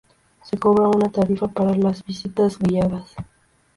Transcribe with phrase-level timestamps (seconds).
[0.41, 3.13] Se cobra una tarifa para las visitas guiadas.